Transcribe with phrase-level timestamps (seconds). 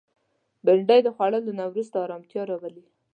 [0.65, 2.83] بېنډۍ د خوړلو نه وروسته ارامتیا راولي